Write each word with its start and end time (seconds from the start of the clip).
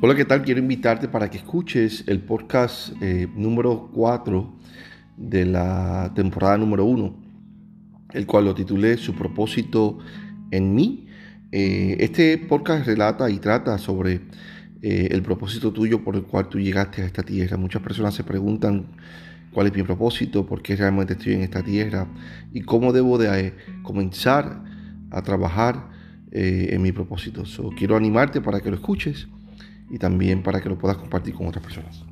Hola, 0.00 0.14
¿qué 0.14 0.24
tal? 0.24 0.42
Quiero 0.42 0.60
invitarte 0.60 1.08
para 1.08 1.28
que 1.28 1.38
escuches 1.38 2.04
el 2.06 2.20
podcast 2.20 2.92
eh, 3.02 3.26
número 3.34 3.90
4 3.92 4.54
de 5.16 5.44
la 5.44 6.12
temporada 6.14 6.56
número 6.56 6.84
1, 6.84 7.16
el 8.12 8.24
cual 8.24 8.44
lo 8.44 8.54
titulé 8.54 8.96
Su 8.96 9.16
propósito 9.16 9.98
en 10.52 10.72
mí. 10.72 11.08
Eh, 11.50 11.96
este 11.98 12.38
podcast 12.38 12.86
relata 12.86 13.28
y 13.28 13.38
trata 13.38 13.76
sobre 13.76 14.20
eh, 14.82 15.08
el 15.10 15.20
propósito 15.22 15.72
tuyo 15.72 16.04
por 16.04 16.14
el 16.14 16.22
cual 16.22 16.48
tú 16.48 16.60
llegaste 16.60 17.02
a 17.02 17.04
esta 17.04 17.24
tierra. 17.24 17.56
Muchas 17.56 17.82
personas 17.82 18.14
se 18.14 18.22
preguntan 18.22 18.86
cuál 19.52 19.66
es 19.66 19.74
mi 19.74 19.82
propósito, 19.82 20.46
por 20.46 20.62
qué 20.62 20.76
realmente 20.76 21.14
estoy 21.14 21.32
en 21.32 21.40
esta 21.40 21.64
tierra 21.64 22.06
y 22.52 22.60
cómo 22.60 22.92
debo 22.92 23.18
de 23.18 23.52
comenzar 23.82 24.62
a 25.10 25.22
trabajar 25.22 25.88
en 26.30 26.80
mi 26.82 26.92
propósito. 26.92 27.42
quiero 27.76 27.96
animarte 27.96 28.40
para 28.40 28.60
que 28.60 28.70
lo 28.70 28.76
escuches 28.76 29.26
y 29.90 29.98
también 29.98 30.42
para 30.42 30.60
que 30.60 30.68
lo 30.68 30.78
puedas 30.78 30.96
compartir 30.96 31.34
con 31.34 31.46
otras 31.46 31.64
personas. 31.64 32.04